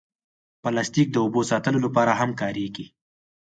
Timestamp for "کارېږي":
2.41-2.85